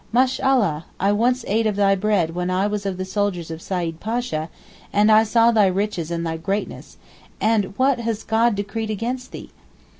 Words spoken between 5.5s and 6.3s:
thy riches and